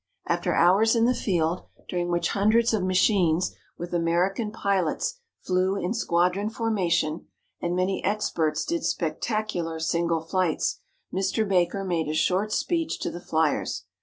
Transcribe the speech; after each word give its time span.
After 0.25 0.55
hours 0.55 0.95
in 0.95 1.05
the 1.05 1.13
field, 1.13 1.67
during 1.87 2.09
which 2.09 2.29
hundreds 2.29 2.73
of 2.73 2.81
machines 2.83 3.53
with 3.77 3.93
American 3.93 4.51
pilots 4.51 5.19
flew 5.43 5.75
in 5.77 5.93
squadron 5.93 6.49
formation, 6.49 7.27
and 7.61 7.75
many 7.75 8.03
experts 8.03 8.65
did 8.65 8.83
spectacular 8.83 9.79
single 9.79 10.21
flights, 10.21 10.79
Mr. 11.13 11.47
Baker 11.47 11.83
made 11.83 12.07
a 12.07 12.15
short 12.15 12.51
speech 12.51 12.97
to 13.01 13.11
the 13.11 13.21
fliers. 13.21 13.83